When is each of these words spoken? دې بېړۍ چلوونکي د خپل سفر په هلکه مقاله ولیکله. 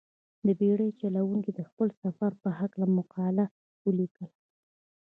دې 0.45 0.53
بېړۍ 0.59 0.89
چلوونکي 1.01 1.51
د 1.53 1.59
خپل 1.69 1.87
سفر 2.01 2.31
په 2.41 2.49
هلکه 2.57 2.83
مقاله 2.97 3.45
ولیکله. 3.85 4.33